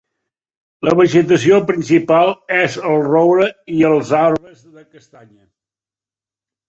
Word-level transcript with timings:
La 0.87 0.93
vegetació 0.99 1.59
principal 1.67 2.33
és 2.61 2.79
el 2.93 3.05
roure 3.11 3.51
i 3.81 3.85
els 3.93 4.15
arbres 4.23 4.67
de 4.79 4.87
castanya. 4.97 5.47